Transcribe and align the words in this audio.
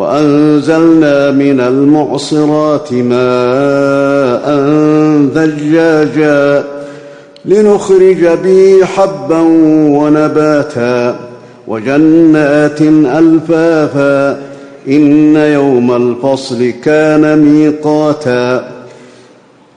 وأنزلنا 0.00 1.30
من 1.30 1.60
المعصرات 1.60 2.92
ماء 2.92 4.46
ثجاجا 5.34 6.64
لنخرج 7.44 8.26
به 8.44 8.84
حبا 8.84 9.40
ونباتا 9.98 11.16
وجنات 11.68 12.82
ألفافا 12.82 14.40
إن 14.88 15.36
يوم 15.36 15.96
الفصل 15.96 16.72
كان 16.84 17.38
ميقاتا 17.38 18.68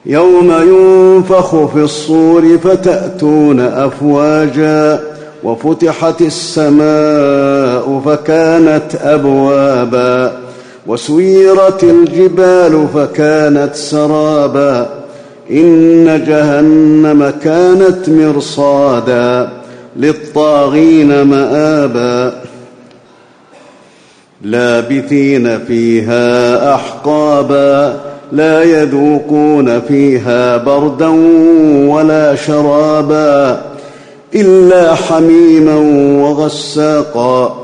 يوم 0.06 0.52
ينفخ 0.52 1.66
في 1.66 1.82
الصور 1.82 2.58
فتأتون 2.58 3.60
أفواجا 3.60 5.00
وفتحت 5.44 6.20
السماء 6.22 7.63
فكانت 8.06 8.94
أبوابا 9.02 10.32
وسيرت 10.86 11.84
الجبال 11.84 12.86
فكانت 12.94 13.74
سرابا. 13.74 14.88
إن 15.50 16.24
جهنم 16.26 17.32
كانت 17.42 18.08
مرصادا 18.08 19.48
للطاغين 19.96 21.22
مآبا. 21.22 22.40
لابثين 24.42 25.58
فيها 25.58 26.74
أحقابا 26.74 28.00
لا 28.32 28.62
يذوقون 28.62 29.80
فيها 29.80 30.56
بردا 30.56 31.08
ولا 31.88 32.34
شرابا. 32.34 33.62
إلا 34.34 34.94
حميما 34.94 35.76
وغساقا. 36.22 37.63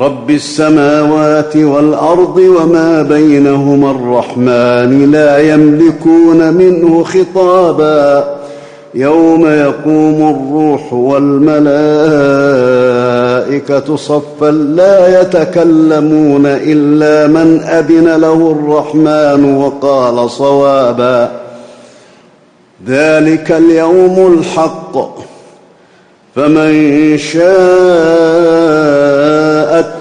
رب 0.00 0.30
السماوات 0.30 1.56
والأرض 1.56 2.36
وما 2.36 3.02
بينهما 3.02 3.90
الرحمن 3.90 5.10
لا 5.10 5.38
يملكون 5.38 6.54
منه 6.54 7.04
خطابا. 7.04 8.38
يوم 8.94 9.46
يقوم 9.46 10.36
الروح 10.36 10.92
والملائكة 10.92 11.66
صفا 13.96 14.50
لا 14.50 15.20
يتكلمون 15.20 16.46
إلا 16.46 17.26
من 17.26 17.60
أذن 17.60 18.16
له 18.16 18.56
الرحمن 18.60 19.56
وقال 19.56 20.30
صوابا. 20.30 21.30
ذلك 22.86 23.52
اليوم 23.52 24.38
الحق. 24.38 25.18
فمن 26.36 27.18
شاء 27.18 28.77